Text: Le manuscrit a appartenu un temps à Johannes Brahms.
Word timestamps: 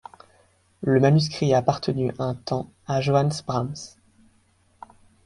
Le 0.81 0.99
manuscrit 0.99 1.53
a 1.53 1.59
appartenu 1.59 2.11
un 2.17 2.33
temps 2.33 2.71
à 2.87 3.01
Johannes 3.01 3.33
Brahms. 3.45 3.85